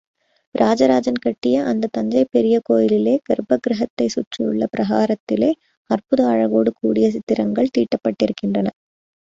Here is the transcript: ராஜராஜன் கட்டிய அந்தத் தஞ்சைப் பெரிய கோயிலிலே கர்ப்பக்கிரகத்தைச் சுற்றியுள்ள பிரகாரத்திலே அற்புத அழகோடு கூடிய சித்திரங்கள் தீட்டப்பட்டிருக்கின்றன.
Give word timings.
ராஜராஜன் 0.55 1.19
கட்டிய 1.19 1.57
அந்தத் 1.63 1.93
தஞ்சைப் 1.97 2.31
பெரிய 2.31 2.55
கோயிலிலே 2.69 3.13
கர்ப்பக்கிரகத்தைச் 3.29 4.15
சுற்றியுள்ள 4.15 4.69
பிரகாரத்திலே 4.73 5.51
அற்புத 5.89 6.27
அழகோடு 6.27 6.73
கூடிய 6.81 7.07
சித்திரங்கள் 7.11 7.73
தீட்டப்பட்டிருக்கின்றன. 7.77 8.67